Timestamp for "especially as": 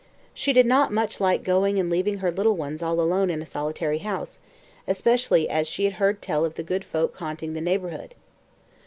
4.87-5.67